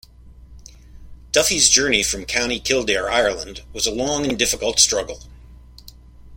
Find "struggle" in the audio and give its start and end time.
4.79-5.25